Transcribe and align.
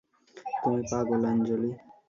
তুমি 0.61 0.81
পাগল 0.89 1.21
আঞ্জলি। 1.31 1.71